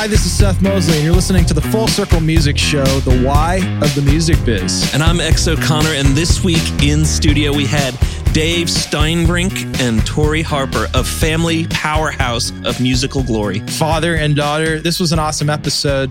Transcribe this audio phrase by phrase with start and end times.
[0.00, 3.22] Hi, this is Seth Mosley, and you're listening to the Full Circle Music Show, the
[3.22, 4.90] why of the music biz.
[4.94, 7.92] And I'm X O'Connor, and this week in studio we had
[8.32, 13.58] Dave Steinbrink and Tori Harper of Family Powerhouse of Musical Glory.
[13.58, 16.10] Father and daughter, this was an awesome episode.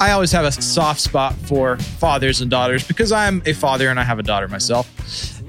[0.00, 4.00] I always have a soft spot for fathers and daughters because I'm a father and
[4.00, 4.90] I have a daughter myself.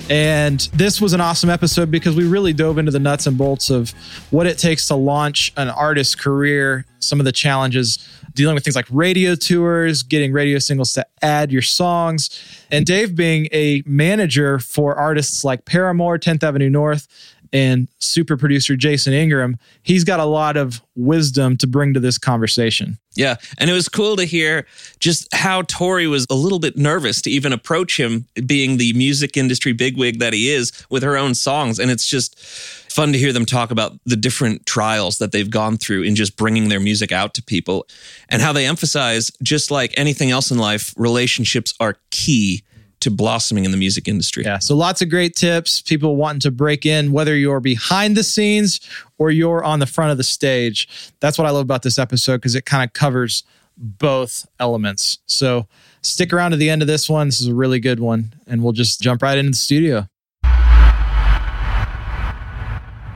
[0.09, 3.69] And this was an awesome episode because we really dove into the nuts and bolts
[3.69, 3.91] of
[4.31, 8.75] what it takes to launch an artist's career, some of the challenges dealing with things
[8.75, 12.29] like radio tours, getting radio singles to add your songs.
[12.71, 17.07] And Dave being a manager for artists like Paramore, 10th Avenue North,
[17.53, 22.17] and super producer Jason Ingram, he's got a lot of wisdom to bring to this
[22.17, 22.97] conversation.
[23.13, 23.35] Yeah.
[23.57, 24.65] And it was cool to hear
[24.99, 29.35] just how Tori was a little bit nervous to even approach him, being the music
[29.35, 31.77] industry bigwig that he is with her own songs.
[31.77, 35.77] And it's just fun to hear them talk about the different trials that they've gone
[35.77, 37.85] through in just bringing their music out to people
[38.29, 42.63] and how they emphasize, just like anything else in life, relationships are key
[43.01, 44.43] to blossoming in the music industry.
[44.43, 44.59] Yeah.
[44.59, 45.81] So lots of great tips.
[45.81, 48.79] People wanting to break in, whether you're behind the scenes
[49.17, 50.87] or you're on the front of the stage.
[51.19, 53.43] That's what I love about this episode because it kind of covers
[53.77, 55.19] both elements.
[55.25, 55.67] So
[56.01, 57.27] stick around to the end of this one.
[57.27, 58.33] This is a really good one.
[58.47, 60.07] And we'll just jump right into the studio.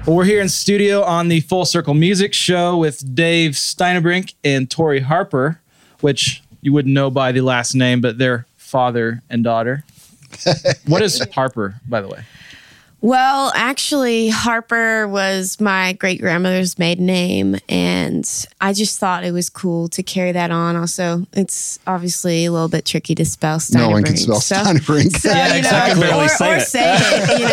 [0.05, 4.69] Well, we're here in studio on the Full Circle Music Show with Dave Steinebrink and
[4.69, 5.61] Tori Harper,
[6.01, 8.45] which you wouldn't know by the last name, but they're
[8.75, 9.85] father and daughter.
[10.87, 12.23] what is Harper, by the way?
[12.99, 18.27] Well, actually, Harper was my great grandmother's maiden name, and
[18.59, 20.75] I just thought it was cool to carry that on.
[20.75, 23.77] Also, it's obviously a little bit tricky to spell Steinebrink.
[23.79, 25.15] No one can spell so, Steinebrink.
[25.17, 26.01] So, Yeah, you know, exactly.
[26.01, 26.61] Barely or, say or it.
[26.61, 27.47] say it, you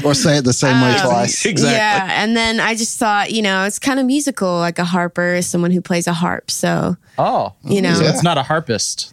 [0.08, 1.44] or say it the same way Um, twice.
[1.46, 1.76] Exactly.
[1.76, 4.58] Yeah, and then I just thought, you know, it's kind of musical.
[4.58, 6.50] Like a harper is someone who plays a harp.
[6.50, 9.12] So, Oh, you know, so it's not a harpist.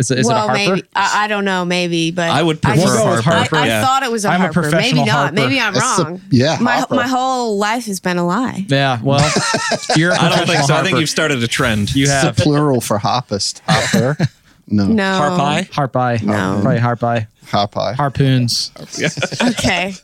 [0.00, 0.74] Is, it, is well, it a harper?
[0.76, 3.38] maybe I, I don't know, maybe, but I would prefer We'll go with Harper.
[3.38, 3.56] Harper.
[3.56, 3.84] I, I yeah.
[3.84, 4.62] thought it was a I'm a harper.
[4.62, 5.16] professional maybe not.
[5.16, 5.34] harper.
[5.34, 6.20] Maybe I'm That's a- wrong.
[6.30, 6.94] yeah, my harper.
[6.96, 8.64] my whole life has been a lie.
[8.68, 9.20] yeah, well,
[9.96, 10.74] you're a I don't think professional so.
[10.74, 11.94] I think you've started a trend.
[11.94, 13.62] You It's have the plural for harpist.
[13.66, 14.16] Harper.
[14.72, 14.86] No.
[14.86, 15.02] No.
[15.02, 15.68] Harpi?
[15.72, 16.60] harp No.
[16.62, 17.94] probably harp Harpi.
[17.96, 18.70] harpoons.
[19.42, 19.94] Okay.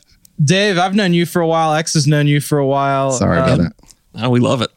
[0.43, 1.73] Dave, I've known you for a while.
[1.73, 3.11] X has known you for a while.
[3.13, 3.73] Sorry Um, about it.
[4.15, 4.69] Oh, we love it.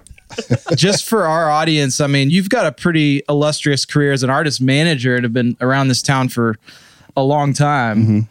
[0.77, 4.61] Just for our audience, I mean, you've got a pretty illustrious career as an artist
[4.61, 6.57] manager and have been around this town for
[7.17, 8.29] a long time.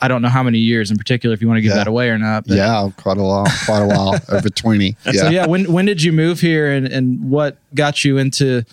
[0.00, 1.78] I don't know how many years in particular, if you want to give Mm-hmm.
[1.78, 1.84] Yeah.
[1.84, 2.46] that away or not.
[2.46, 3.46] but- Yeah, quite a while.
[3.66, 4.18] Quite a while.
[4.30, 4.96] Over 20.
[5.06, 5.12] Yeah.
[5.12, 8.64] So yeah, when when did you move here and, and what got you into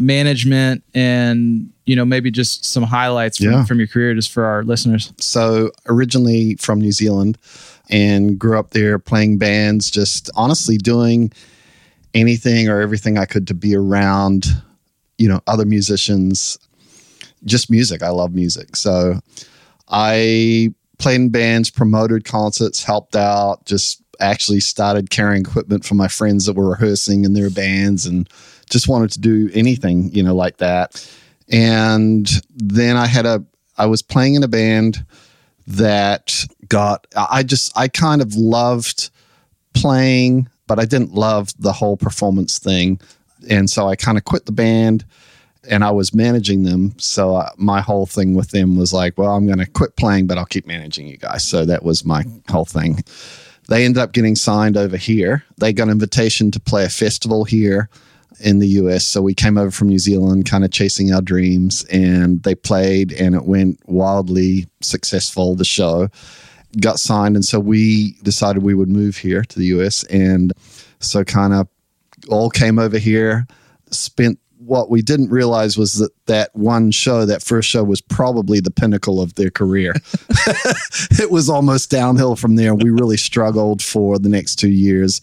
[0.00, 3.64] management and you know maybe just some highlights from, Yeah.
[3.64, 5.12] from your career just for our listeners.
[5.18, 7.36] So originally from New Zealand
[7.90, 11.32] and grew up there playing bands, just honestly doing
[12.14, 14.46] anything or everything I could to be around,
[15.18, 16.58] you know, other musicians,
[17.44, 18.02] just music.
[18.02, 18.76] I love music.
[18.76, 19.20] So
[19.88, 26.08] I played in bands, promoted concerts, helped out, just actually started carrying equipment for my
[26.08, 28.28] friends that were rehearsing in their bands and
[28.68, 31.08] just wanted to do anything, you know, like that.
[31.50, 33.44] And then I had a,
[33.76, 35.04] I was playing in a band
[35.68, 39.10] that got, I just, I kind of loved
[39.74, 43.00] playing, but I didn't love the whole performance thing.
[43.50, 45.04] And so I kind of quit the band
[45.68, 46.94] and I was managing them.
[46.98, 50.26] So uh, my whole thing with them was like, well, I'm going to quit playing,
[50.26, 51.44] but I'll keep managing you guys.
[51.44, 53.02] So that was my whole thing.
[53.68, 55.44] They ended up getting signed over here.
[55.58, 57.90] They got an invitation to play a festival here
[58.40, 59.04] in the US.
[59.04, 63.12] So we came over from New Zealand, kind of chasing our dreams, and they played,
[63.12, 65.54] and it went wildly successful.
[65.54, 66.08] The show
[66.80, 70.52] got signed, and so we decided we would move here to the US, and
[71.00, 71.68] so kind of
[72.28, 73.46] all came over here.
[73.90, 78.60] Spent what we didn't realize was that that one show, that first show, was probably
[78.60, 79.94] the pinnacle of their career.
[81.12, 82.74] it was almost downhill from there.
[82.74, 85.20] We really struggled for the next two years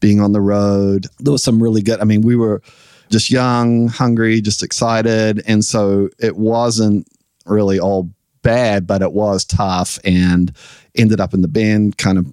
[0.00, 1.06] being on the road.
[1.18, 2.62] There was some really good, I mean, we were
[3.10, 5.42] just young, hungry, just excited.
[5.46, 7.08] And so it wasn't
[7.46, 8.10] really all
[8.44, 10.52] bad, but it was tough and
[10.94, 12.32] ended up in the bin, kind of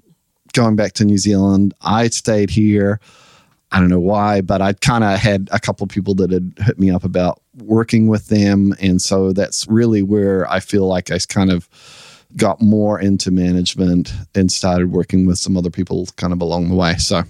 [0.53, 1.73] going back to New Zealand.
[1.81, 2.99] I stayed here.
[3.71, 6.53] I don't know why, but I kind of had a couple of people that had
[6.57, 8.75] hit me up about working with them.
[8.81, 11.69] And so that's really where I feel like I kind of
[12.35, 16.75] got more into management and started working with some other people kind of along the
[16.75, 16.95] way.
[16.97, 17.23] So,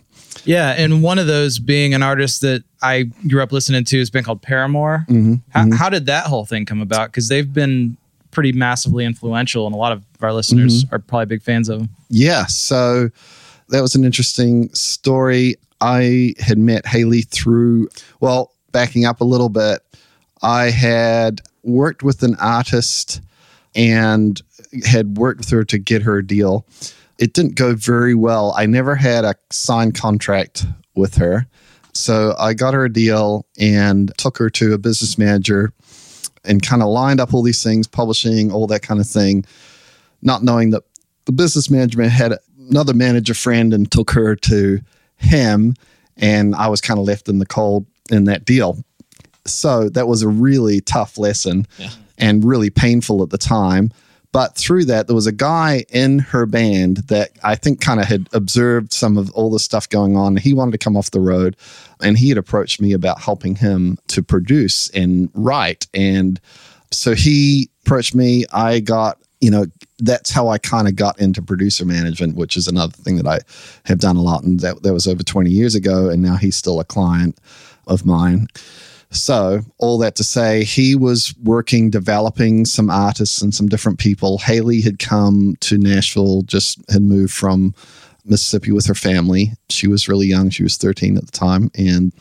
[0.44, 4.10] Yeah, and one of those being an artist that I grew up listening to has
[4.10, 5.06] been called Paramore.
[5.10, 5.36] Mm-hmm.
[5.50, 7.10] How, how did that whole thing come about?
[7.10, 7.98] Because they've been
[8.32, 10.96] pretty massively influential, and a lot of our listeners Mm-hmm.
[10.96, 11.90] are probably big fans of them.
[12.10, 13.10] yeah, so
[13.70, 15.56] that was an interesting story.
[15.80, 17.88] I had met Hayley through,
[18.20, 19.82] well, backing up a little bit,
[20.42, 23.22] I had worked with an artist
[23.76, 24.42] and
[24.86, 26.66] had worked with her to get her a deal.
[27.18, 28.54] It didn't go very well.
[28.58, 31.46] I never had a signed contract with her.
[31.94, 35.74] So I got her a deal and took her to a business manager
[36.46, 39.46] and kind of lined up all these things, publishing, all that kind of thing,
[40.22, 40.84] not knowing that
[41.26, 42.38] the business management had
[42.70, 44.80] another manager friend and took her to
[45.18, 45.76] him.
[46.18, 48.84] And I was kind of left in the cold in that deal.
[49.46, 51.90] So that was a really tough lesson Yeah.
[52.18, 53.92] and really painful at the time.
[54.32, 58.06] But through that, there was a guy in her band that I think kind of
[58.06, 60.38] had observed some of all the stuff going on.
[60.38, 61.58] He wanted to come off the road
[62.02, 65.88] and he had approached me about helping him to produce and write.
[65.94, 66.40] And
[66.92, 68.46] so he approached me.
[68.54, 69.66] I got, you know,
[70.00, 73.40] that's how I kind of got into producer management, which is another thing that I
[73.86, 74.44] have done a lot.
[74.44, 76.10] And that, that was over 20 years ago.
[76.10, 77.38] And now he's still a client
[77.88, 78.48] of mine.
[79.14, 84.38] So, all that to say, he was working, developing some artists and some different people.
[84.38, 87.76] Hayley had come to Nashville, just had moved from
[88.24, 89.52] Mississippi with her family.
[89.70, 90.50] She was really young.
[90.50, 91.70] She was 13 at the time.
[91.78, 92.14] And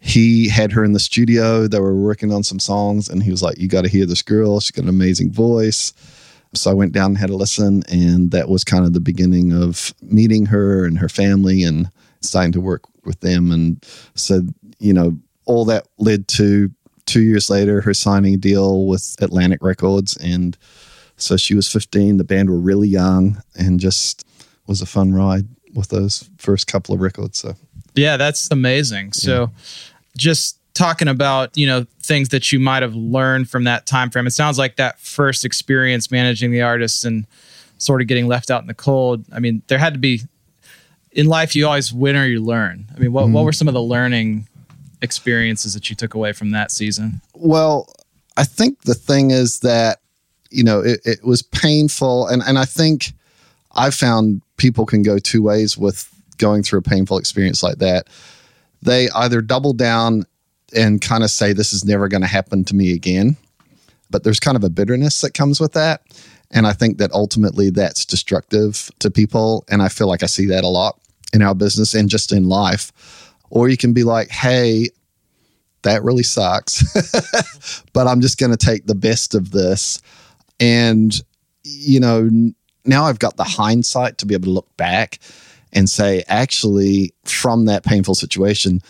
[0.00, 1.66] he had her in the studio.
[1.66, 3.08] They were working on some songs.
[3.08, 4.60] And he was like, You got to hear this girl.
[4.60, 5.94] She's got an amazing voice.
[6.54, 7.82] So I went down and had a listen.
[7.88, 11.90] And that was kind of the beginning of meeting her and her family and
[12.20, 13.50] starting to work with them.
[13.50, 13.84] And
[14.14, 14.42] so,
[14.78, 15.18] you know,
[15.48, 16.70] all that led to
[17.06, 20.16] two years later her signing a deal with Atlantic Records.
[20.18, 20.56] And
[21.16, 22.18] so she was 15.
[22.18, 24.24] The band were really young and just
[24.66, 27.38] was a fun ride with those first couple of records.
[27.38, 27.54] So
[27.94, 29.14] Yeah, that's amazing.
[29.14, 29.50] So
[30.16, 34.26] just talking about, you know, things that you might have learned from that time frame.
[34.26, 37.26] It sounds like that first experience managing the artists and
[37.78, 39.24] sort of getting left out in the cold.
[39.32, 40.22] I mean, there had to be
[41.12, 42.86] in life you always win or you learn.
[42.94, 43.44] I mean, what what mm-hmm.
[43.44, 44.47] were some of the learning
[45.02, 47.20] experiences that you took away from that season?
[47.34, 47.92] Well,
[48.36, 49.98] I think the thing is that,
[50.50, 52.28] you know, it, it was painful.
[52.28, 53.12] And, and I think
[53.72, 56.08] I found people can go two ways with
[56.38, 58.08] going through a painful experience like that.
[58.82, 60.24] They either double down
[60.74, 63.36] and kind of say, this is never going to happen to me again.
[64.10, 66.02] But there's kind of a bitterness that comes with that.
[66.50, 69.64] And I think that ultimately that's destructive to people.
[69.68, 70.98] And I feel like I see that a lot
[71.32, 73.27] in our business and just in life.
[73.50, 74.88] Or you can be like, hey,
[75.82, 76.82] that really sucks,
[77.92, 80.00] but I'm just going to take the best of this.
[80.60, 81.14] And,
[81.64, 82.28] you know,
[82.84, 85.18] now I've got the hindsight to be able to look back
[85.72, 88.80] and say, actually, from that painful situation,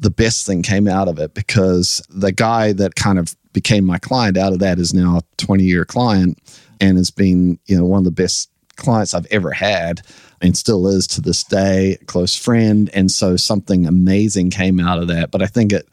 [0.00, 3.98] the best thing came out of it because the guy that kind of became my
[3.98, 6.38] client out of that is now a 20 year client
[6.80, 10.02] and has been, you know, one of the best clients I've ever had
[10.40, 12.90] and still is to this day, a close friend.
[12.92, 15.30] And so something amazing came out of that.
[15.30, 15.88] But I think it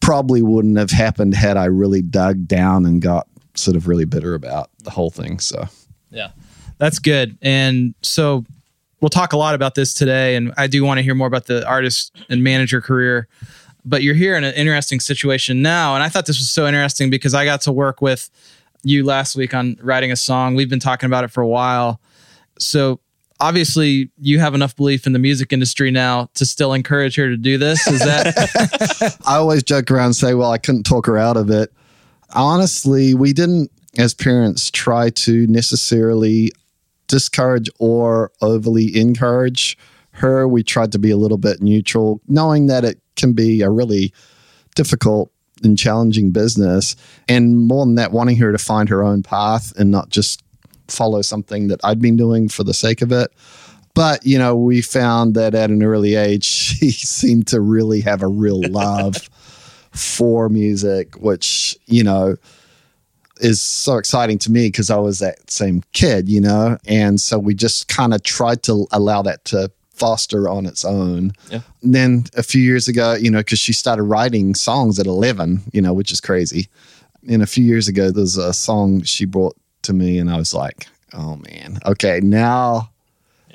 [0.00, 4.34] probably wouldn't have happened had I really dug down and got sort of really bitter
[4.34, 5.38] about the whole thing.
[5.38, 5.66] So,
[6.10, 6.30] Yeah.
[6.78, 7.38] That's good.
[7.40, 8.44] And so
[9.00, 10.36] we'll talk a lot about this today.
[10.36, 13.28] And I do want to hear more about the artist and manager career.
[13.84, 15.94] But you're here in an interesting situation now.
[15.94, 18.28] And I thought this was so interesting because I got to work with
[18.82, 20.54] you last week on writing a song.
[20.54, 22.00] We've been talking about it for a while.
[22.58, 23.00] So
[23.40, 27.36] obviously you have enough belief in the music industry now to still encourage her to
[27.36, 27.86] do this.
[27.86, 31.50] Is that I always joke around and say, well, I couldn't talk her out of
[31.50, 31.72] it.
[32.34, 36.52] Honestly, we didn't, as parents, try to necessarily
[37.06, 39.78] discourage or overly encourage
[40.12, 40.48] her.
[40.48, 44.12] We tried to be a little bit neutral, knowing that it can be a really
[44.74, 45.30] difficult
[45.62, 46.96] and challenging business.
[47.28, 50.42] And more than that, wanting her to find her own path and not just
[50.88, 53.32] follow something that I'd been doing for the sake of it.
[53.94, 58.22] But, you know, we found that at an early age, she seemed to really have
[58.22, 59.16] a real love
[59.92, 62.36] for music, which, you know,
[63.40, 66.78] is so exciting to me because I was that same kid, you know?
[66.86, 71.32] And so we just kind of tried to allow that to foster on its own.
[71.50, 71.60] Yeah.
[71.82, 75.62] And then a few years ago, you know, because she started writing songs at 11,
[75.72, 76.68] you know, which is crazy.
[77.28, 80.52] And a few years ago, there's a song she brought to me, and I was
[80.54, 82.90] like, oh man, okay, now,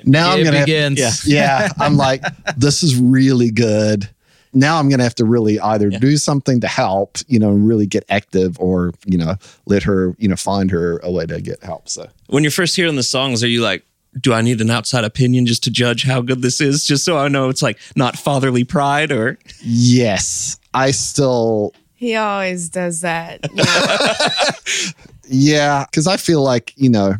[0.04, 1.26] now I'm going to begins?
[1.26, 2.22] yeah, I'm like,
[2.56, 4.08] this is really good.
[4.54, 5.98] Now I'm going to have to really either Yeah.
[5.98, 10.28] do something to help, you know, really get active or, you know, let her, you
[10.28, 11.88] know, find her a way to get help.
[11.88, 13.82] So, When you're first hearing the songs, are you like,
[14.20, 16.84] do I need an outside opinion just to judge how good this is?
[16.84, 22.68] Just so I know it's like not fatherly pride or yes, I still, He always
[22.68, 23.40] does that.
[23.50, 24.92] you know.
[25.28, 27.14] yeah, because I feel like, you know,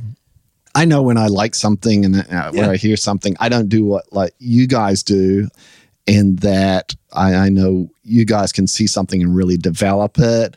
[0.74, 2.70] I know when I like something and uh, when Yeah.
[2.70, 5.48] I hear something, I don't do what like you guys do.
[6.06, 10.56] in that I, I know you guys can see something and really develop it,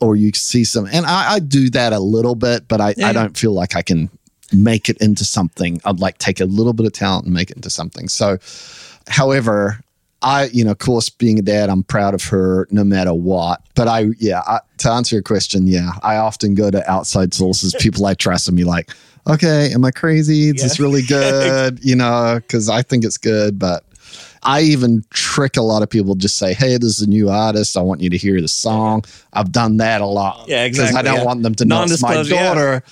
[0.00, 3.08] or you see some, and I, I do that a little bit, but I, Yeah.
[3.08, 4.10] I don't feel like I can
[4.52, 5.80] make it into something.
[5.86, 8.08] I'd like take a little bit of talent and make it into something.
[8.08, 8.36] So,
[9.06, 9.80] however,
[10.22, 13.62] I, you know, of course, being a dad, I'm proud of her no matter what.
[13.76, 17.74] But I, yeah, I, to answer your question, yeah, I often go to outside sources,
[17.80, 18.90] people I trust, and be like,
[19.28, 20.48] okay, am I crazy?
[20.48, 21.78] Is this really good?
[21.84, 23.84] You know, because I think it's good, but
[24.42, 26.14] I even trick a lot of people.
[26.14, 27.76] Just say, "Hey, this is a new artist.
[27.76, 30.46] I want you to hear the song." I've done that a lot.
[30.48, 31.24] Yeah, 'Cause I don't yeah.
[31.24, 32.42] want them to know it's my Non-disclosure, yeah.
[32.54, 32.82] daughter.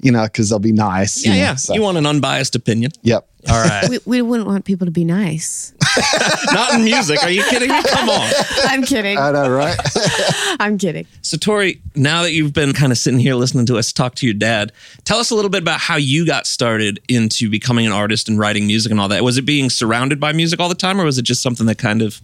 [0.00, 1.24] You know, because they'll be nice.
[1.24, 1.54] Yeah, you know, yeah.
[1.56, 2.90] so- You want an unbiased opinion.
[3.02, 3.26] Yep.
[3.48, 3.88] All right.
[3.90, 5.72] we, we wouldn't want people to be nice.
[6.52, 7.22] Not in music.
[7.22, 7.82] Are you kidding me?
[7.84, 8.30] Come on.
[8.64, 9.18] I'm kidding.
[9.18, 9.78] I know, right?
[10.60, 11.06] I'm kidding.
[11.22, 14.26] So, Tori, now that you've been kind of sitting here listening to us talk to
[14.26, 14.72] your dad,
[15.04, 18.38] tell us a little bit about how you got started into becoming an artist and
[18.38, 19.22] writing music and all that.
[19.22, 21.78] Was it being surrounded by music all the time, or was it just something that
[21.78, 22.20] kind of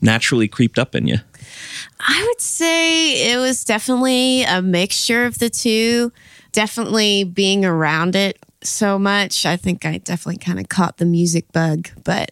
[0.00, 1.18] naturally creeped up in you?
[2.00, 6.12] I would say it was definitely a mixture of the two.
[6.52, 9.44] Definitely being around it so much.
[9.44, 12.30] I think I definitely kind of caught the music bug, but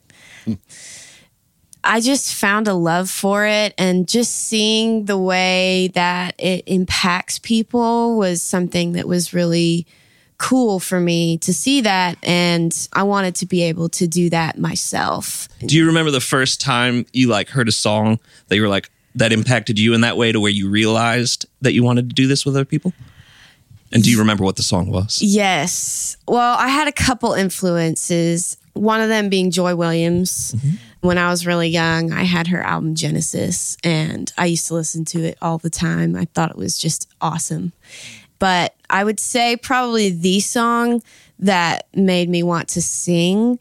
[1.84, 7.38] I just found a love for it and just seeing the way that it impacts
[7.38, 9.86] people was something that was really
[10.38, 14.58] cool for me to see that and I wanted to be able to do that
[14.58, 15.48] myself.
[15.64, 18.18] Do you remember the first time you like heard a song
[18.48, 21.74] that you were like that impacted you in that way to where you realized that
[21.74, 22.92] you wanted to do this with other people?
[23.92, 25.20] And do you remember what the song was?
[25.20, 26.16] Yes.
[26.26, 28.56] Well, I had a couple influences.
[28.74, 30.52] One of them being Joy Williams.
[30.52, 30.76] Mm-hmm.
[31.00, 35.04] When I was really young, I had her album Genesis, and I used to listen
[35.06, 36.14] to it all the time.
[36.14, 37.72] I thought it was just awesome.
[38.38, 41.02] But I would say probably the song
[41.40, 43.58] that made me want to sing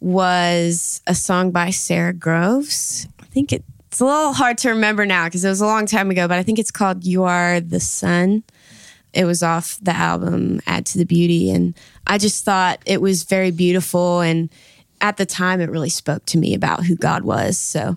[0.00, 3.08] was a song by Sara Groves.
[3.20, 5.86] I think it, it's a little hard to remember now because it was a long
[5.86, 8.44] time ago, but I think it's called You Are the Sun
[9.16, 11.74] it was off the album add to the beauty and
[12.06, 14.50] i just thought it was very beautiful and
[15.00, 17.96] at the time it really spoke to me about who god was so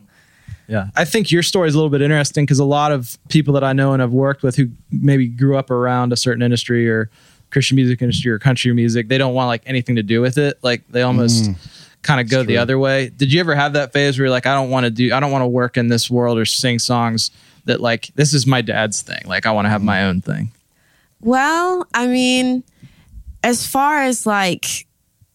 [0.70, 0.90] Yeah.
[0.96, 3.64] I think your story is a little bit interesting because a lot of people that
[3.64, 7.10] I know and have worked with who maybe grew up around a certain industry or
[7.50, 10.60] Christian music industry or country music, they don't want like anything to do with it.
[10.62, 11.56] Like they almost mm.
[12.04, 13.10] kind of go the other way.
[13.10, 15.20] Did you ever have that phase where you're like, I don't want to do, I
[15.20, 17.32] don't want to work in this world or sing songs
[17.66, 19.22] that like, this is my dad's thing.
[19.26, 20.52] Like I want to have my own thing.
[21.22, 22.64] Well i mean
[23.44, 24.86] as far as like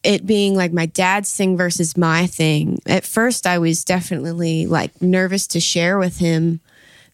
[0.02, 5.00] it being like my dad's thing versus my thing at first i was definitely like
[5.00, 6.60] nervous to share with him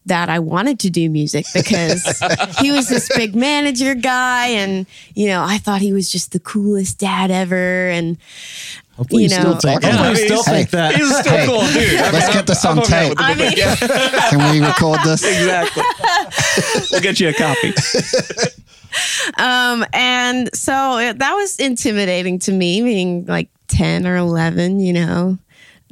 [0.06, 2.02] that I wanted to do music because
[2.58, 6.40] he was this big manager guy and you know I thought he was just the
[6.40, 8.16] coolest dad ever and
[9.00, 10.94] Hopefully You you, know- still think, Yeah, hopefully I mean, still hey, think that.
[10.94, 12.12] He's still Hey, cool, dude.
[12.12, 13.14] Let's get this on tape.
[13.16, 13.52] I mean
[14.28, 15.24] Can we record this?
[15.24, 15.82] Exactly.
[16.92, 17.72] we'll get you a copy.
[19.38, 24.92] Um, and so it, that was intimidating to me, being like 10 or 11, you
[24.92, 25.38] know.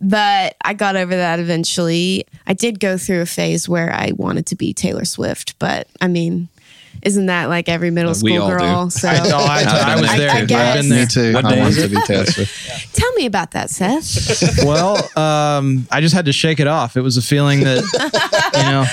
[0.03, 2.27] But I got over that eventually.
[2.49, 6.09] I did go through a phase where I wanted to be Taylor Swift, but I
[6.09, 6.49] mean,
[7.02, 8.59] isn't that like every middle we school all do.
[8.59, 8.90] girl?
[8.90, 10.31] So I, know, I, I was there.
[10.31, 11.00] I I've been there.
[11.00, 11.35] Me too.
[11.35, 12.49] What I day want to be tested.
[12.49, 12.95] Swift.
[12.95, 14.59] tell me about that, Seth.
[14.64, 16.97] well, um, I just had to shake it off.
[16.97, 17.83] It was a feeling that,
[18.55, 18.85] you know,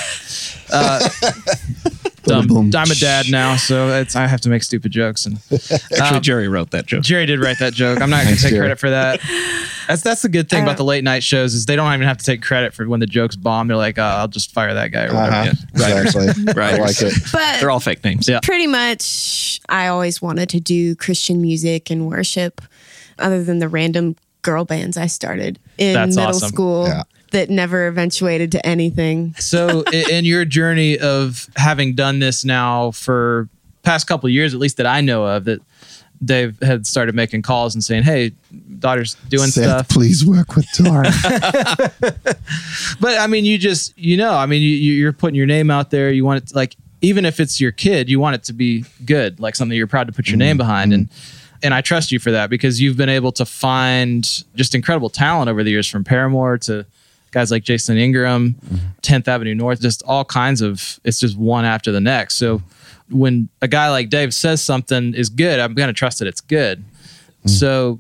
[0.71, 2.72] uh, dumb, Boom.
[2.75, 5.25] I'm a dad now, so it's, I have to make stupid jokes.
[5.25, 7.03] And Actually, Um, Jerry wrote that joke.
[7.03, 8.01] Jerry did write that joke.
[8.01, 8.62] I'm not going to take Jerry.
[8.62, 9.20] credit for that.
[9.88, 12.17] That's that's the good thing about the late night shows is they don't even have
[12.17, 13.67] to take credit for when the jokes bomb.
[13.67, 15.32] They're like, oh, I'll just fire that guy or whatever.
[15.36, 15.53] Uh-huh.
[15.75, 16.01] Yeah.
[16.01, 16.27] Exactly.
[16.62, 17.13] I like it.
[17.32, 18.27] But They're all fake names.
[18.27, 18.39] Yeah.
[18.41, 22.62] pretty much, I always wanted to do Christian music and worship,
[23.20, 26.50] other than the random girl bands I started in That's middle awesome.
[26.50, 27.03] school Yeah.
[27.35, 29.33] That never eventuated to anything.
[29.35, 33.49] So, in your journey of having done this now for
[33.83, 35.61] past couple of years, at least that I know of, that
[36.23, 38.31] Dave had started making calls and saying, "Hey,
[38.79, 41.09] daughter's doing Seth, stuff." please work with Tori.
[43.01, 45.69] But I mean, you just you know, I mean, you, you- you're putting your name
[45.69, 46.11] out there.
[46.11, 48.85] You want it to, like even if it's your kid, you want it to be
[49.05, 50.59] good, like something you're proud to put your name mm-hmm.
[50.59, 51.57] behind, and mm-hmm.
[51.63, 54.23] and I trust you for that because you've been able to find
[54.55, 56.85] just incredible talent over the years, from Paramore to
[57.35, 58.77] guys like Jason Ingram, mm-hmm.
[59.01, 61.01] 10th Avenue North, just all kinds of.
[61.03, 62.37] It's just one after the next.
[62.37, 62.61] So
[63.09, 66.39] when a guy like Dave says something is good, I'm going to trust that it's
[66.39, 66.79] good.
[66.79, 67.49] Mm-hmm.
[67.49, 67.99] So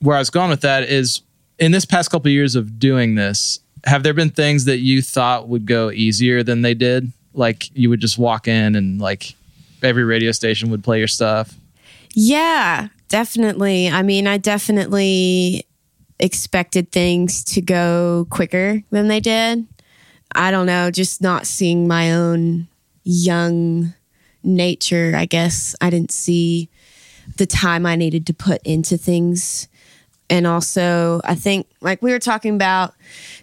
[0.00, 1.20] where I was going with that is
[1.58, 5.02] in this past couple of years of doing this, have there been things that you
[5.02, 7.12] thought would go easier than they did?
[7.34, 9.34] Like you would just walk in and like
[9.82, 11.54] every radio station would play your stuff.
[12.14, 13.90] Yeah, definitely.
[13.90, 15.66] I mean, I definitely
[16.22, 19.66] expected things to go quicker than they did.
[20.34, 22.68] I don't know, just not seeing my own
[23.04, 23.92] young
[24.42, 25.74] nature, I guess.
[25.80, 26.70] I didn't see
[27.36, 29.68] the time I needed to put into things.
[30.30, 32.94] And also, I think, like we were talking about,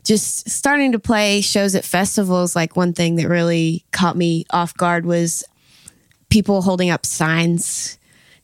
[0.04, 2.56] just starting to play shows at festivals.
[2.56, 5.44] Like, one thing that really caught me off guard was
[6.30, 7.99] people holding up signs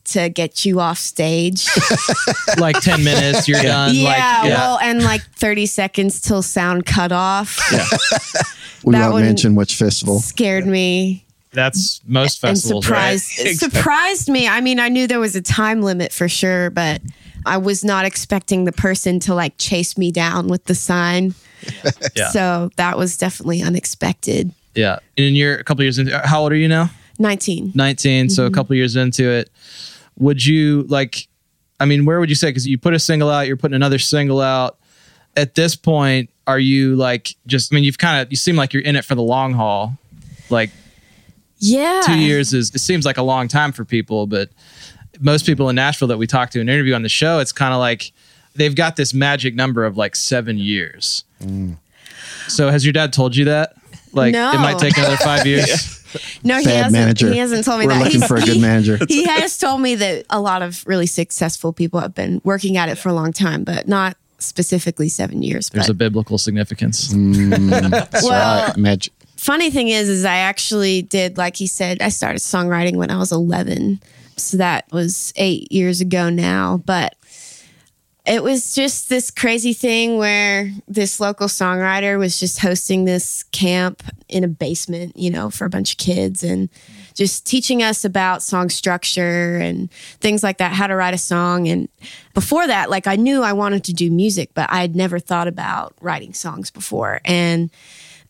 [0.06, 1.66] to get you off stage.
[2.58, 3.94] like 10 minutes, you're done.
[3.94, 7.58] yeah, like, well, and like 30 seconds till sound cut off.
[8.84, 10.20] We That won't mention which festival.
[10.20, 13.56] Scared me that's most and festivals, surprised right?
[13.56, 14.46] surprised me.
[14.46, 17.02] I mean, I knew there was a time limit for sure, but
[17.44, 21.34] I was not expecting the person to like chase me down with the sign.
[22.14, 22.28] Yeah.
[22.28, 24.52] So that was definitely unexpected.
[24.74, 24.98] Yeah.
[25.16, 26.90] And you're a couple years into How old are you now?
[27.18, 27.72] 19.
[27.74, 28.28] 19.
[28.28, 28.54] So a mm-hmm.
[28.54, 29.50] couple years into it.
[30.18, 31.28] Would you like,
[31.80, 32.48] I mean, where would you say?
[32.48, 34.78] Because you put a single out, you're putting another single out.
[35.36, 38.72] At this point, are you like just, I mean, you've kind of, you seem like
[38.72, 39.98] you're in it for the long haul.
[40.48, 40.70] Like
[41.58, 42.02] Yeah.
[42.06, 44.48] two years is, it seems like a long time for people, but
[45.20, 47.74] most people in Nashville that we talk to and interview on the show, it's kind
[47.74, 48.12] of like
[48.54, 51.24] they've got this magic number of like seven years.
[51.42, 51.76] Mm.
[52.48, 53.74] So has your dad told you that?
[54.12, 54.52] Like No.
[54.52, 56.02] it might take another five years.
[56.44, 56.92] No, he Bad hasn't.
[56.92, 57.32] manager.
[57.32, 57.98] He hasn't told me We're that.
[58.04, 58.98] looking He's- for a good he- manager.
[59.08, 62.88] he has told me that a lot of really successful people have been working at
[62.88, 65.70] it for a long time, but not specifically seven years.
[65.70, 67.08] There's but a biblical significance.
[67.12, 68.76] Mm, that's Well- right.
[68.76, 69.12] Magic.
[69.36, 73.16] funny thing is, is I actually did, like he said, I started songwriting when I
[73.18, 74.00] was 11.
[74.36, 76.82] So that was eight years ago now.
[76.84, 77.16] But
[78.26, 84.02] it was just this crazy thing where this local songwriter was just hosting this camp
[84.28, 86.68] in a basement, you know, for a bunch of kids and
[87.14, 89.90] just teaching us about song structure and
[90.20, 91.68] things like that, how to write a song.
[91.68, 91.88] And
[92.34, 95.46] before that, like I knew I wanted to do music, but I had never thought
[95.46, 97.20] about writing songs before.
[97.24, 97.70] And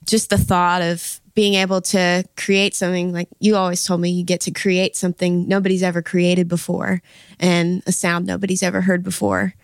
[0.05, 4.25] just the thought of being able to create something like you always told me you
[4.25, 7.03] get to create something nobody's ever created before
[7.39, 9.55] and a sound nobody's ever heard before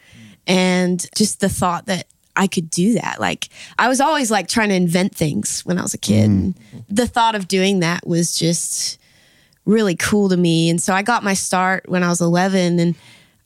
[0.46, 3.20] and just the thought that I could do that.
[3.20, 6.30] Like I was always like trying to invent things when I was a kid.
[6.30, 6.54] Mm.
[6.72, 8.98] And the thought of doing that was just
[9.64, 10.70] really cool to me.
[10.70, 12.94] And so I got my start when I was 11 and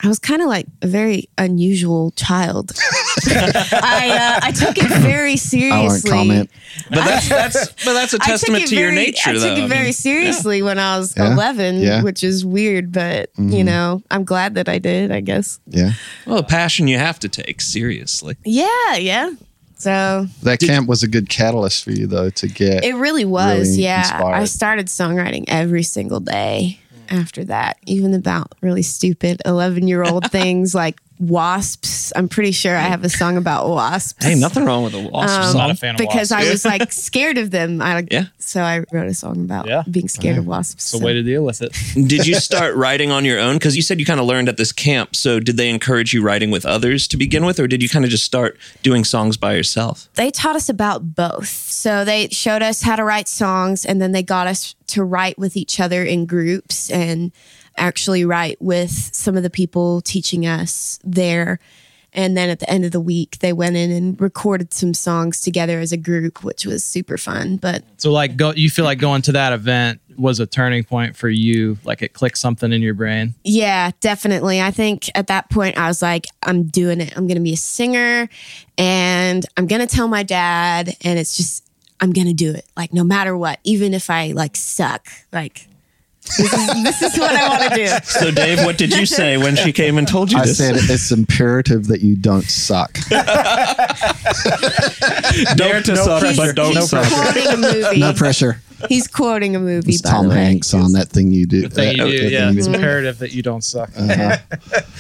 [0.04, 2.72] I was kind of like a very unusual child.
[3.26, 5.70] I uh, I took it very seriously.
[5.72, 6.11] I won't seriously.
[6.11, 6.50] comment.
[6.90, 9.32] But that's that's but that's a I took testament it to your very- nature, I
[9.35, 9.54] though.
[9.54, 11.32] took it very mean, seriously when I was Yeah.
[11.32, 12.02] 11, Yeah.
[12.02, 15.59] which is weird, but you know, I'm glad that I did, I guess.
[15.66, 15.92] Yeah.
[16.26, 18.37] well, a passion you have to take seriously.
[18.44, 19.32] Yeah, yeah.
[19.78, 22.82] So That camp was a good catalyst for you, though, to get.
[22.85, 23.68] it really was.
[23.68, 24.00] Really yeah.
[24.00, 24.35] inspired.
[24.35, 30.31] I started songwriting every single day after that, even about really stupid 11 year old
[30.31, 32.12] things like wasps.
[32.16, 34.24] I'm pretty sure I have a song about wasps.
[34.24, 35.40] Hey, nothing wrong with a wasp.
[35.50, 36.31] Um, not a fan of because wasps.
[36.31, 37.81] Because I was like scared of them.
[37.83, 38.24] I, Yeah.
[38.38, 39.83] So I wrote a song about Yeah.
[39.90, 40.94] being scared of wasps.
[40.94, 41.72] It's a way to deal with it.
[42.09, 43.57] did you start writing on your own?
[43.57, 45.16] Because you said you kind of learned at this camp.
[45.16, 48.05] So did they encourage you writing with others to begin with, or did you kind
[48.05, 50.09] of just start doing songs by yourself?
[50.14, 51.48] they taught us about both.
[51.48, 55.38] So they showed us how to write songs and then they got us to write
[55.38, 57.33] with each other in groups and
[57.76, 61.58] actually write with some of the people teaching us there.
[62.12, 65.40] And then at the end of the week, they went in and recorded some songs
[65.42, 67.58] together as a group, which was super fun.
[67.58, 71.14] But So like go you feel like going to that event was a turning point
[71.14, 73.34] for you, like it clicked something in your brain.
[73.44, 74.62] Yeah, definitely.
[74.62, 77.14] I think at that point I was like, I'm doing it.
[77.16, 78.30] I'm going to be a singer
[78.78, 81.68] and I'm going to tell my dad and it's just
[82.00, 82.64] I'm going to do it.
[82.76, 85.06] Like no matter what, even if I like suck.
[85.32, 85.68] Like
[86.38, 87.86] this is, this is what I want to do.
[88.04, 90.60] So, Dave, what did you say when she came and told you this?
[90.60, 90.86] I this?
[90.86, 92.92] said it's imperative that you don't suck.
[95.56, 97.06] Dare to suck, He's, but don't he's suck.
[97.12, 97.98] quoting a movie.
[98.00, 98.60] No pressure.
[98.88, 100.44] He's quoting a movie It's by Tom the way.
[100.44, 101.62] Hanks on that thing you do.
[101.62, 102.78] The thing you do, that yeah, thing it's you do.
[102.78, 103.90] imperative that you don't suck.
[103.96, 104.36] Uh-huh.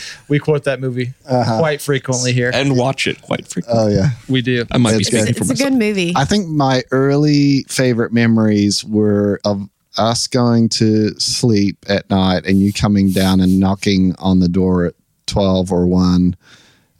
[0.28, 2.50] we quote that movie quite frequently here.
[2.54, 3.84] And watch it quite frequently.
[3.84, 4.10] Oh yeah.
[4.28, 4.64] we do.
[4.70, 5.36] I might be That's speaking good.
[5.36, 6.14] for It's a good movie.
[6.16, 12.60] I think my early favorite memories were of us going to sleep at night and
[12.60, 14.94] you coming down and knocking on the door at
[15.26, 16.36] 12 or 1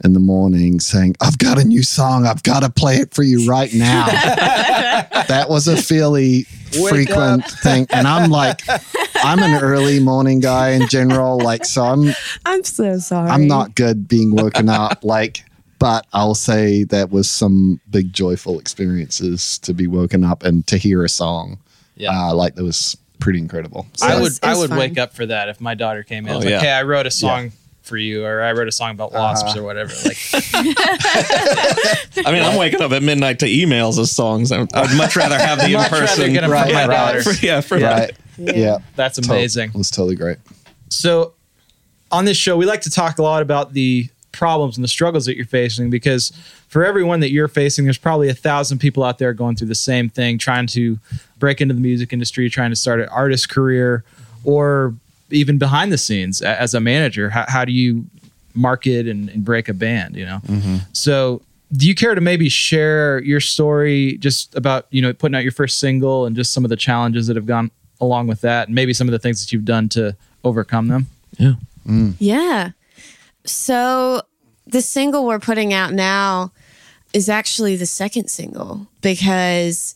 [0.03, 2.25] in the morning saying, I've got a new song.
[2.25, 4.05] I've got to play it for you right now.
[5.27, 7.87] that was a fairly frequent thing.
[7.89, 8.61] And I'm like,
[9.15, 11.39] I'm an early morning guy in general.
[11.39, 12.13] Like, so I'm
[12.45, 13.29] I'm so sorry.
[13.29, 15.03] I'm not good being woken up.
[15.03, 15.43] Like,
[15.79, 20.77] but I'll say that was some big joyful experiences to be woken up and to
[20.77, 21.59] hear a song.
[21.97, 22.11] Yeah.
[22.29, 23.87] uh, like that was pretty incredible.
[23.95, 24.77] So, I would I would fun.
[24.79, 26.33] wake up for that if my daughter came in.
[26.33, 26.59] Oh, It's like, yeah.
[26.59, 29.59] hey, I wrote a song for you, or I wrote a song about wasps Uh-huh.
[29.61, 29.93] or whatever.
[30.03, 30.17] Like,
[32.25, 34.51] I mean, I'm waking up at midnight to emails of songs.
[34.51, 36.33] I'd I'd much rather have the in person.
[36.33, 36.95] get 'em Right, from my right.
[37.13, 37.23] daughter.
[37.23, 38.11] For- yeah, for Right.
[38.37, 38.79] Yeah.
[38.95, 39.69] That's amazing.
[39.69, 40.37] It was totally great.
[40.89, 41.33] So,
[42.11, 45.25] on this show, we like to talk a lot about the problems and the struggles
[45.25, 46.31] that you're facing because
[46.67, 49.75] for everyone that you're facing, there's probably a thousand people out there going through the
[49.75, 50.99] same thing, trying to
[51.39, 54.03] break into the music industry, trying to start an artist career,
[54.43, 54.93] or
[55.31, 57.29] even behind the scenes as a manager.
[57.29, 58.05] How, how do you
[58.53, 60.15] market and, and break a band?
[60.15, 60.77] You know, mm-hmm.
[60.93, 61.41] so.
[61.69, 65.51] Do you care to maybe share your story just about, you know, putting out your
[65.51, 68.75] first single and just some of the challenges that have gone along with that and
[68.75, 71.07] maybe some of the things that you've done to overcome them?
[71.37, 71.55] Yeah.
[71.85, 72.13] Mm.
[72.19, 72.71] Yeah.
[73.47, 74.21] So
[74.65, 76.51] the single we're putting out now
[77.13, 79.95] is actually the second single because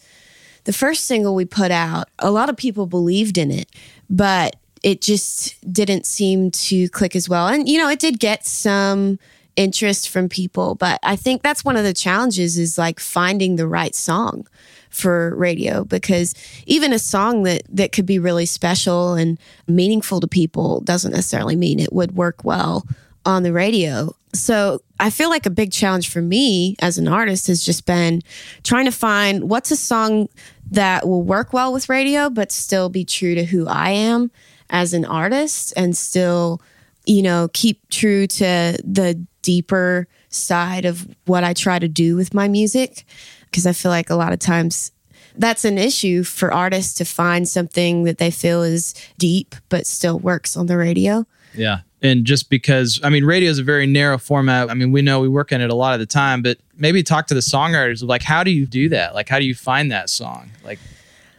[0.64, 3.70] the first single we put out, a lot of people believed in it,
[4.10, 7.48] but it just didn't seem to click as well.
[7.48, 9.20] And, you know, it did get some
[9.56, 13.68] interest from people, but I think that's one of the challenges is like finding the
[13.68, 14.48] right song
[14.90, 16.34] for radio because
[16.66, 19.38] even a song that that could be really special and
[19.68, 22.86] meaningful to people doesn't necessarily mean it would work well
[23.26, 24.16] on the radio.
[24.34, 28.22] So I feel like a big challenge for me as an artist has just been
[28.64, 30.30] trying to find what's a song
[30.72, 34.32] that will work well with radio, but still be true to who I am
[34.70, 36.62] as an artist and still,
[37.06, 42.34] you know, keep true to the deeper side of what I try to do with
[42.34, 43.06] my music.
[43.46, 44.94] Because I feel like a lot of times
[45.36, 50.20] that's an issue for artists to find something that they feel is deep but still
[50.20, 51.26] works on the radio.
[51.54, 51.80] Yeah.
[52.02, 54.72] And just because, I mean, radio is a very narrow format.
[54.72, 57.04] I mean, we know we work in it a lot of the time, but maybe
[57.04, 59.14] talk to the songwriters of like, how do you do that?
[59.14, 60.50] Like, how do you find that song?
[60.64, 60.80] Like,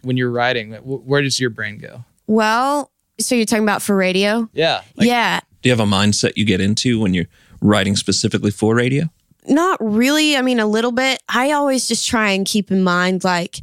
[0.02, 2.04] when you're writing, wh- where does your brain go?
[2.28, 4.48] Well, so you're talking about for radio?
[4.52, 4.82] Yeah.
[4.96, 5.40] Like, yeah.
[5.62, 7.28] Do you have a mindset you get into when you're
[7.60, 9.08] writing specifically for radio?
[9.48, 10.36] Not really.
[10.36, 11.20] I mean, a little bit.
[11.28, 13.60] I always just try and keep in mind like,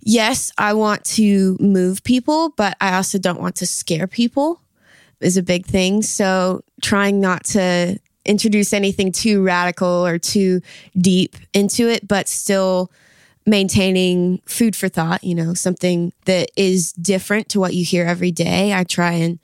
[0.00, 4.60] yes, I want to move people, but I also don't want to scare people
[5.20, 6.02] is a big thing.
[6.02, 10.60] So trying not to introduce anything too radical or too
[10.96, 12.90] deep into it, but still
[13.46, 18.30] maintaining food for thought, you know, something that is different to what you hear every
[18.30, 18.74] day.
[18.74, 19.38] I try and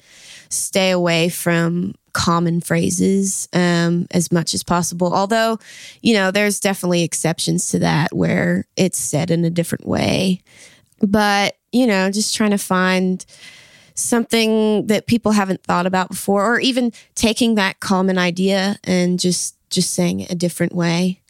[0.51, 5.13] stay away from common phrases um, as much as possible.
[5.13, 5.59] Although,
[6.03, 10.43] you know, there's definitely exceptions to that where it's said in a different way.
[11.01, 13.25] But, you know, just trying to find
[13.95, 19.57] something that people haven't thought about before or even taking that common idea and just
[19.71, 21.21] just saying it a different way.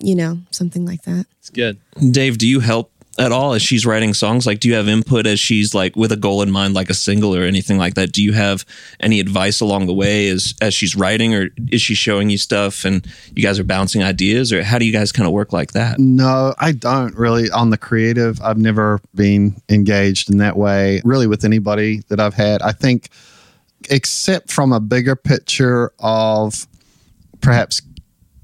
[0.00, 1.26] You know, something like that.
[1.38, 1.78] It's good.
[2.12, 4.46] Dave, do you help at all as she's writing songs?
[4.46, 6.94] Like, do you have input as she's like with a goal in mind, like a
[6.94, 8.12] single or anything like that?
[8.12, 8.64] Do you have
[9.00, 12.84] any advice along the way as as she's writing, or is she showing you stuff
[12.84, 15.72] and you guys are bouncing ideas, or how do you guys kind of work like
[15.72, 15.98] that?
[15.98, 17.50] No, I don't really.
[17.50, 22.34] On the creative, I've never been engaged in that way, really, with anybody that I've
[22.34, 22.62] had.
[22.62, 23.08] I think,
[23.90, 26.66] except from a bigger picture of
[27.40, 27.82] perhaps,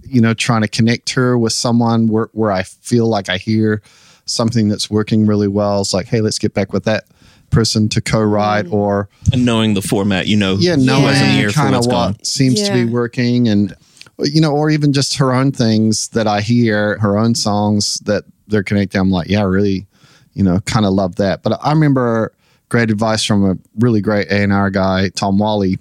[0.03, 3.83] you know, trying to connect her with someone where, where I feel like I hear
[4.27, 5.81] something that's working really well.
[5.81, 7.05] It's like, hey, let's get back with that
[7.51, 8.73] person to co-write mm.
[8.73, 12.25] or And knowing the format, you know, yeah, knowing has an kind of what going.
[12.25, 13.75] seems to be working and
[14.19, 18.25] you know or even just her own things that i hear her own songs that
[18.47, 19.01] they're connecting.
[19.01, 19.87] I'm like yeah I really
[20.35, 21.43] you know kind of love that.
[21.43, 22.33] But i remember
[22.69, 25.79] great advice from a really great a&r guy tom wally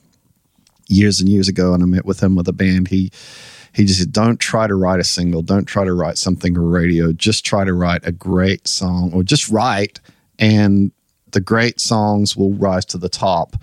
[0.88, 2.88] years and years ago and i met with him with a band.
[2.88, 3.12] He
[3.74, 7.12] he just said don't try to write a single don't try to write something radio
[7.12, 10.00] just try to write a great song or just write
[10.40, 10.92] and
[11.34, 13.56] the great songs will rise to the top.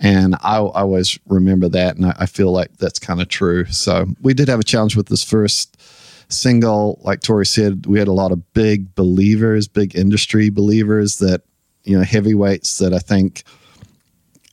[0.00, 3.64] And I, I always remember that and I, I feel like that's kind of true.
[3.66, 5.80] So we did have a challenge with this first
[6.28, 6.98] single.
[7.02, 11.42] Like tori said we had a lot of big believers big industry believers that
[11.84, 13.44] you know heavyweights that i think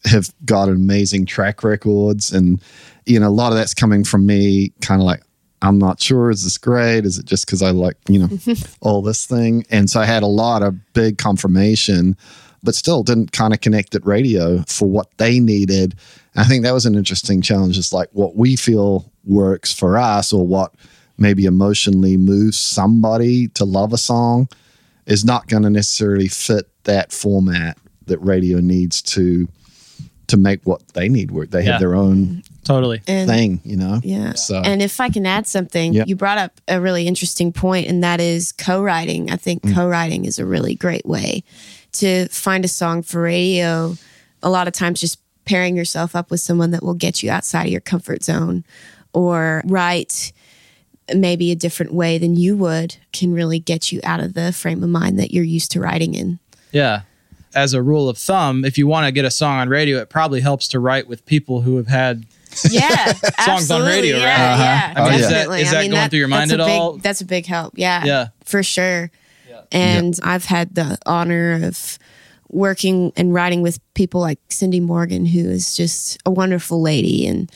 [0.05, 2.61] have got amazing track records and
[3.05, 5.21] you know a lot of that's coming from me kind of like
[5.61, 8.29] i'm not sure is this great is it just because i like you know
[8.81, 12.15] all this thing and so i had a lot of big confirmation
[12.63, 15.95] but still didn't kind of connect at radio for what they needed
[16.35, 19.97] and i think that was an interesting challenge is like what we feel works for
[19.97, 20.73] us or what
[21.17, 24.47] maybe emotionally moves somebody to love a song
[25.05, 29.47] is not going to necessarily fit that format that radio needs to
[30.27, 31.51] to make what they need work.
[31.51, 31.73] They Yeah.
[31.73, 33.01] have their own Totally.
[33.07, 33.99] And thing, you know.
[34.03, 34.33] Yeah.
[34.33, 36.07] So And if I can add something, Yep.
[36.07, 39.29] you brought up a really interesting point, and that is co writing.
[39.31, 39.73] I think Mm.
[39.75, 41.43] co writing is a really great way
[41.93, 43.97] to find a song for radio.
[44.41, 47.65] A lot of times, just pairing yourself up with someone that will get you outside
[47.65, 48.63] of your comfort zone
[49.13, 50.31] or write
[51.13, 54.81] maybe a different way than you would can really get you out of the frame
[54.81, 56.39] of mind that you're used to writing in.
[56.71, 57.01] Yeah.
[57.53, 60.09] As a rule of thumb, if you want to get a song on radio, it
[60.09, 62.25] probably helps to write with people who have had
[62.69, 63.13] Yeah,
[63.45, 64.59] Songs on radio, yeah, right?
[64.59, 65.03] Yeah, Uh-huh.
[65.05, 65.15] Oh, yeah.
[65.15, 65.61] Is that- definitely.
[65.61, 66.97] is that going through your mind that's at a big- all?
[66.97, 67.73] That's a big help.
[67.77, 68.27] Yeah, Yeah.
[68.45, 69.11] for sure.
[69.71, 71.97] And I've had the honor of
[72.49, 77.51] working and writing with people like Cindy Morgan, who is just a wonderful lady and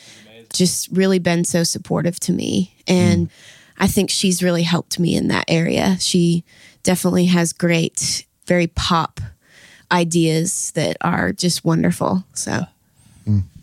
[0.52, 2.74] just really been so supportive to me.
[2.88, 3.30] And
[3.78, 5.96] I think she's really helped me in that area.
[6.00, 6.44] She
[6.82, 9.20] definitely has great, very pop
[9.92, 12.24] ideas that are just wonderful.
[12.34, 12.64] So.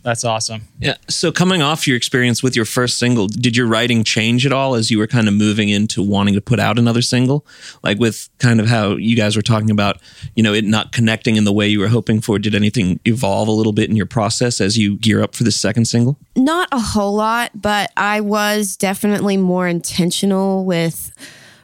[0.06, 0.62] That's awesome.
[0.78, 0.94] Yeah.
[1.08, 4.76] So coming off your experience with your first single, did your writing change at all
[4.76, 7.44] as you were kind of moving into wanting to put out another single?
[7.82, 9.98] Like with kind of how you guys were talking about,
[10.36, 12.38] you know, it not connecting in the way you were hoping for.
[12.38, 15.50] Did anything evolve a little bit in your process as you gear up for the
[15.50, 16.16] second single?
[16.36, 21.10] not a whole lot, but I was definitely more intentional with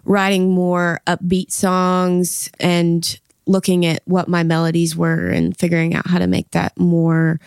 [0.05, 6.19] writing more upbeat songs and looking at what my melodies were and figuring out how
[6.19, 7.39] to make that more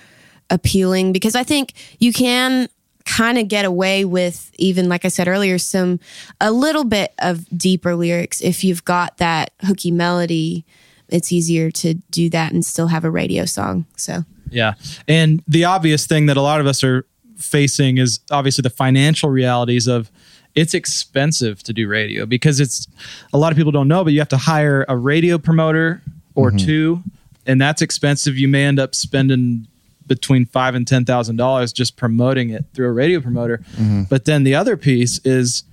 [0.49, 2.69] appealing because I think you can
[3.05, 5.99] kind of get away with even like I said earlier some
[6.41, 10.65] a little bit of deeper lyrics if you've got that hooky melody
[11.09, 14.73] it's easier to do that and still have a radio song so Yeah.
[15.07, 17.05] And the obvious thing that a lot of us are
[17.37, 20.11] facing is obviously the financial realities of
[20.55, 22.87] it's expensive to do radio because it's
[23.33, 26.01] a lot of people don't know, but you have to hire a radio promoter
[26.33, 26.65] or mm-hmm.
[26.65, 27.03] two,
[27.45, 28.37] and that's expensive.
[28.37, 29.67] You may end up spending
[30.07, 33.59] between five and ten thousand dollars just promoting it through a radio promoter.
[33.75, 34.03] Mm-hmm.
[34.03, 35.63] But then the other piece is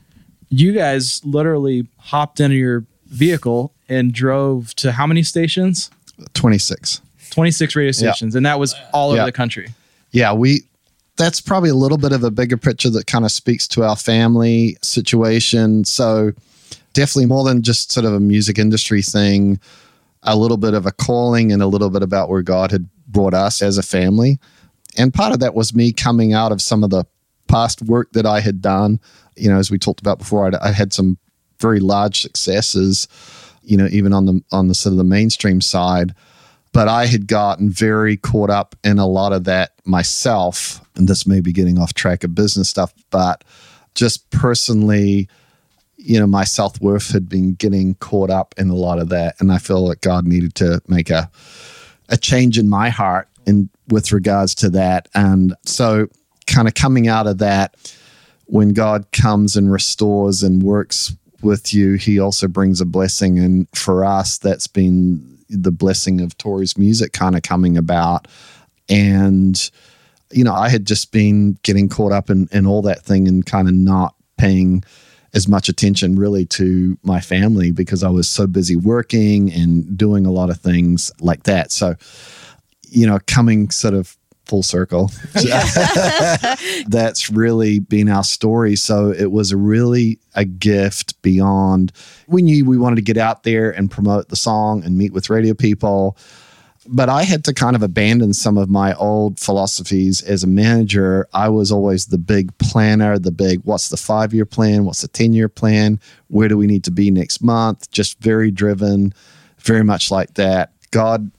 [0.49, 5.91] you guys literally hopped into your vehicle and drove to how many stations?
[6.35, 7.01] 26.
[7.31, 9.25] 26 radio stations, and that was all over Yeah.
[9.25, 9.69] the country.
[10.13, 10.63] yeah, we
[11.17, 13.97] that's probably a little bit of a bigger picture that kind of speaks to our
[13.97, 15.85] family situation.
[15.85, 16.33] So
[16.95, 19.61] definitely more than just sort of a music industry thing,
[20.23, 23.35] a little bit of a calling and a little bit about where God had brought
[23.35, 24.39] us as a family.
[24.97, 27.05] And part of that was me coming out of some of the
[27.49, 29.01] past work that I had done.
[29.37, 31.19] You know, as we talked about before, I'd, I had some
[31.61, 33.09] very large successes.
[33.63, 36.15] You know, even on the on the sort of the mainstream side
[36.73, 40.81] but I had gotten very caught up in a lot of that myself.
[40.97, 43.45] And this may be getting off track of business stuff, but
[43.95, 45.29] just personally,
[45.97, 49.37] you know, my self worth had been getting caught up in a lot of that.
[49.39, 51.31] And I feel like God needed to make a,
[52.13, 55.09] a change in my heart in with regards to that.
[55.15, 56.07] And so
[56.47, 57.75] kind of coming out of that,
[58.47, 63.39] when God comes and restores and works with you, he also brings a blessing.
[63.39, 68.29] And for us, that's been the blessing of Tori's music kind of coming about.
[68.89, 69.71] And,
[70.31, 73.45] you know, I had just been getting caught up in, in all that thing and
[73.45, 74.85] kind of not paying
[75.35, 80.27] as much attention really to my family because I was so busy working and doing
[80.27, 81.73] a lot of things like that.
[81.73, 81.95] So,
[82.89, 85.11] you know, coming sort of full circle,
[86.87, 88.77] that's really been our story.
[88.77, 91.93] So it was really a gift beyond.
[92.27, 95.31] We knew we wanted to get out there and promote the song and meet with
[95.31, 96.19] radio people.
[96.89, 101.29] But I had to kind of abandon some of my old philosophies as a manager.
[101.33, 104.85] I was always the big planner, the big what's the five year plan?
[104.85, 106.01] What's the 10 year plan?
[106.29, 107.91] Where do we need to be next month?
[107.93, 109.15] Just very driven,
[109.61, 110.73] very much like that.
[110.91, 111.31] God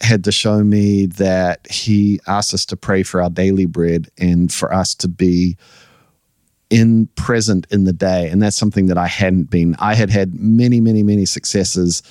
[0.00, 4.52] had to show me that He asked us to pray for our daily bread and
[4.52, 5.56] for us to be
[6.70, 8.28] in present in the day.
[8.28, 9.76] And that's something that I hadn't been.
[9.78, 12.02] I had had many, many, many successes,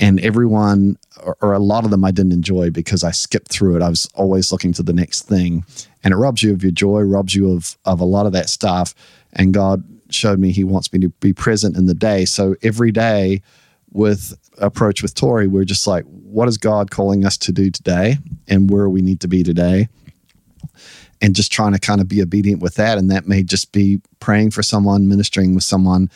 [0.00, 3.76] and everyone, or, or a lot of them, I didn't enjoy because I skipped through
[3.76, 3.82] it.
[3.82, 5.64] I was always looking to the next thing,
[6.02, 8.48] and it robs you of your joy, robs you of of a lot of that
[8.48, 8.94] stuff.
[9.34, 12.24] And God showed me He wants me to be present in the day.
[12.24, 13.42] So every day,
[13.92, 18.16] with approach with Tori, we're just like, what is God calling us to do today,
[18.48, 19.88] and where we need to be today
[21.22, 22.96] and just trying to kind of be obedient with that.
[22.96, 26.10] And that may just be praying for someone, ministering with someone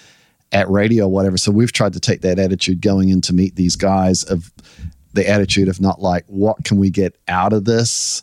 [0.55, 1.37] at radio, whatever.
[1.37, 4.51] So we've tried to take that attitude going in to meet these guys of
[5.13, 8.23] the attitude of not like, what can we get out of this?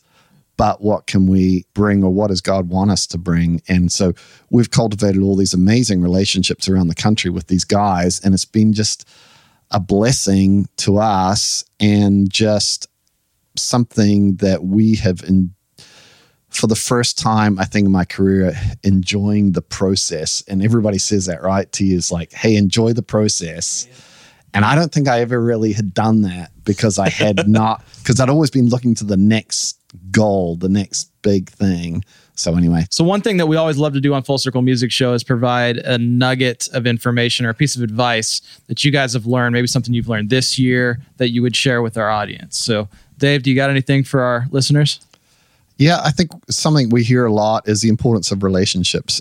[0.57, 3.61] But what can we bring, or what does God want us to bring?
[3.67, 4.13] And so
[4.49, 8.73] we've cultivated all these amazing relationships around the country with these guys, and it's been
[8.73, 9.07] just
[9.71, 12.87] a blessing to us and just
[13.57, 15.53] something that we have in,
[16.51, 20.43] for the first time, I think in my career, enjoying the process.
[20.47, 21.71] And everybody says that, right?
[21.73, 23.87] To you is like, hey, enjoy the process.
[24.53, 28.19] And I don't think I ever really had done that because I had not, because
[28.19, 29.79] I'd always been looking to the next
[30.11, 32.03] goal, the next big thing.
[32.35, 34.91] So, anyway, So one thing that we always love to do on Full Circle Music
[34.91, 39.13] Show is provide a nugget of information or a piece of advice that you guys
[39.13, 42.57] have learned, maybe something you've learned this year that you would share with our audience.
[42.57, 44.99] So, Dave, do you got anything for our listeners?
[45.81, 49.19] Yeah, I think something we hear a lot is the importance of relationships.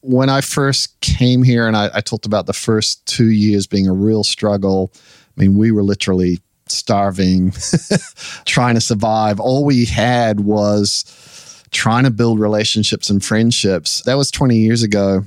[0.00, 3.86] When I first came here, and I, I talked about the first two years being
[3.86, 7.52] a real struggle, I mean, we were literally starving,
[8.46, 9.38] trying to survive.
[9.38, 14.00] All we had was trying to build relationships and friendships.
[14.04, 15.24] That was 20 years ago.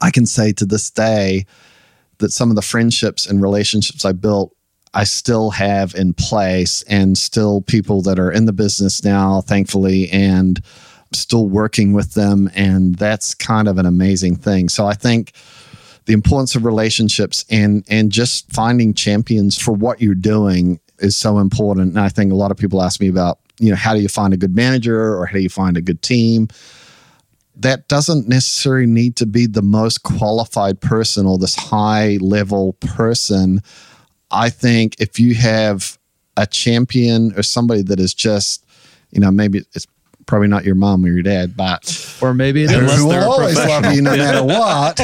[0.00, 1.44] I can say to this day
[2.16, 4.55] that some of the friendships and relationships I built
[4.94, 10.08] I still have in place and still people that are in the business now, thankfully,
[10.10, 10.60] and
[11.12, 12.50] still working with them.
[12.54, 14.68] And that's kind of an amazing thing.
[14.68, 15.32] So I think
[16.06, 21.38] the importance of relationships and and just finding champions for what you're doing is so
[21.38, 21.90] important.
[21.90, 24.08] And I think a lot of people ask me about, you know, how do you
[24.08, 26.48] find a good manager or how do you find a good team?
[27.56, 33.62] That doesn't necessarily need to be the most qualified person or this high level person.
[34.36, 35.98] I think if you have
[36.36, 38.64] a champion or somebody that is just,
[39.10, 39.86] you know, maybe it's
[40.26, 43.94] probably not your mom or your dad, but Or maybe it who will always love
[43.94, 44.96] you no matter what.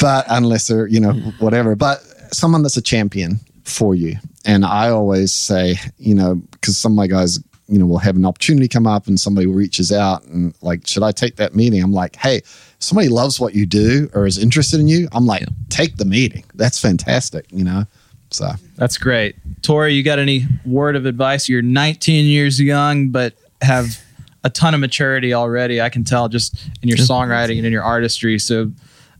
[0.00, 1.74] but unless they're, you know, whatever.
[1.74, 2.00] But
[2.32, 4.16] someone that's a champion for you.
[4.44, 8.16] And I always say, you know, because some of my guys, you know, will have
[8.16, 11.82] an opportunity come up and somebody reaches out and like, should I take that meeting?
[11.82, 12.42] I'm like, hey,
[12.78, 15.08] somebody loves what you do or is interested in you.
[15.12, 16.44] I'm like, take the meeting.
[16.54, 17.84] That's fantastic, you know?
[18.30, 19.36] So That's great.
[19.62, 21.48] Tori, you got any word of advice?
[21.48, 24.02] You're 19 years young, but have
[24.44, 25.80] a ton of maturity already.
[25.80, 28.38] I can tell just in your songwriting and in your artistry.
[28.38, 28.70] So,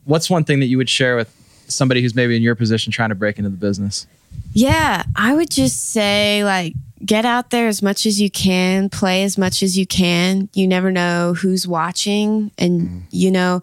[0.04, 1.34] what's one thing that you would share with
[1.68, 4.06] somebody who's maybe in your position trying to break into the business?
[4.52, 9.22] Yeah, I would just say like get out there as much as you can, play
[9.22, 10.48] as much as you can.
[10.54, 12.98] You never know who's watching and mm-hmm.
[13.10, 13.62] you know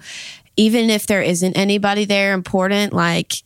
[0.57, 3.43] even if there isn't anybody there important like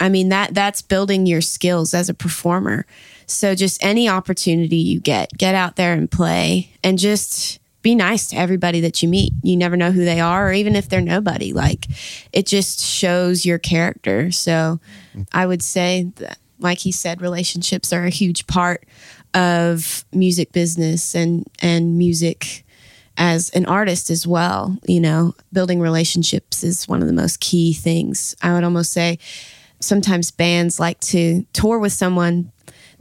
[0.00, 2.86] I mean that that's building your skills as a performer.
[3.26, 8.26] So just any opportunity you get, get out there and play and just be nice
[8.28, 9.32] to everybody that you meet.
[9.42, 11.52] You never know who they are or even if they're nobody.
[11.52, 11.86] Like
[12.32, 14.30] it just shows your character.
[14.32, 14.80] So
[15.32, 18.86] I would say that like he said relationships are a huge part
[19.34, 22.64] of music business and and music
[23.16, 27.72] as an artist as well you know building relationships is one of the most key
[27.72, 29.18] things i would almost say
[29.80, 32.52] sometimes bands like to tour with someone.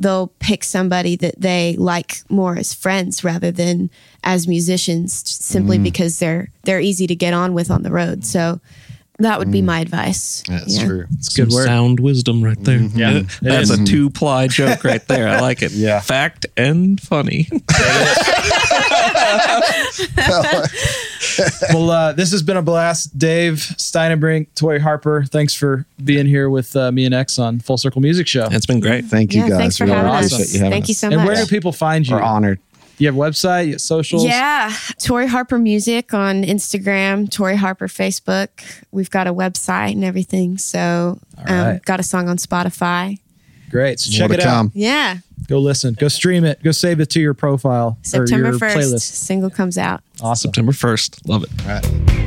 [0.01, 3.89] They'll pick somebody that they like more as friends rather than
[4.23, 5.83] as musicians simply mm.
[5.83, 8.23] because they're they're easy to get on with on the road.
[8.23, 8.61] So
[9.19, 10.85] that would be my advice that's Yeah.
[10.85, 11.05] true.
[11.13, 11.65] It's good Some word.
[11.65, 12.79] Sound wisdom right there.
[12.79, 15.27] Yeah, That's a two ply joke right there.
[15.27, 15.71] I like it.
[15.79, 15.99] Yeah.
[16.01, 17.47] Fact and funny.
[21.73, 23.17] well, uh, this has been a blast.
[23.17, 27.77] Dave Steinenbrink, Tori Harper, thanks for being here with uh, me and X on Full
[27.77, 28.47] Circle Music Show.
[28.51, 29.05] It's been great.
[29.05, 29.57] Thank you yeah guys.
[29.57, 31.17] thanks for Really having us appreciate you having thank you so much.
[31.17, 32.15] and where do people find you?
[32.15, 32.59] We're honored.
[32.99, 34.25] You have a website, you have socials?
[34.25, 38.49] Yeah, Tori Harper Music on Instagram, Tori Harper Facebook.
[38.91, 40.57] We've got a website and everything.
[40.57, 41.85] So, um, right.
[41.85, 43.19] got a song on Spotify.
[43.69, 43.99] Great.
[43.99, 44.45] So check to it out.
[44.45, 44.71] come.
[44.73, 45.95] Yeah, Go listen.
[45.95, 46.61] Go stream it.
[46.61, 49.01] Go save it to your profile September or your 1st, playlist.
[49.01, 50.01] single comes out.
[50.21, 50.49] Awesome.
[50.49, 51.27] September 1st.
[51.27, 52.18] Love it.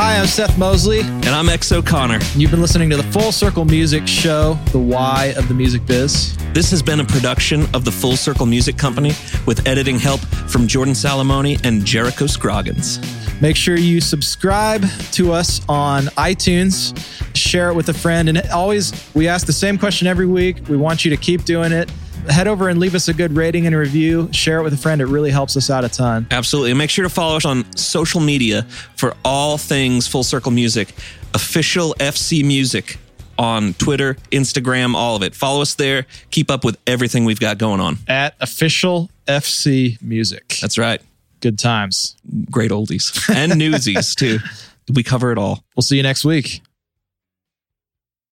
[0.00, 1.00] Hi, I'm Seth Mosley.
[1.00, 2.20] And I'm X O'Connor.
[2.36, 6.36] You've been listening to the Full Circle Music Show, the why of the music biz.
[6.52, 9.08] This has been a production of the Full Circle Music Company
[9.44, 13.00] with editing help from Jordan Salamoni and Jericho Scroggins.
[13.42, 14.84] Make sure you subscribe
[15.14, 16.96] to us on iTunes,
[17.34, 20.68] share it with a friend, and always, we ask the same question every week.
[20.68, 21.90] We want you to keep doing it.
[22.28, 24.28] Head over and leave us a good rating and review.
[24.32, 25.00] Share it with a friend.
[25.00, 26.26] It really helps us out a ton.
[26.30, 26.70] Absolutely.
[26.72, 28.62] And make sure to follow us on social media
[28.96, 30.94] for all things Full Circle Music.
[31.34, 32.98] Official FC Music
[33.38, 35.34] on Twitter, Instagram, all of it.
[35.34, 36.06] Follow us there.
[36.30, 37.96] Keep up with everything we've got going on.
[38.08, 40.58] At official FC Music.
[40.60, 41.00] That's right.
[41.40, 42.16] good times.
[42.50, 44.38] Great oldies and newsies, too.
[44.94, 45.62] We cover it all.
[45.76, 46.62] We'll see you next week.